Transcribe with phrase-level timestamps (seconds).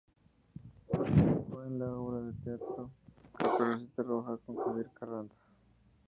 [0.89, 2.89] Participó en la obra de teatro
[3.37, 5.35] "Caperucita Roja" con Javier Carranza.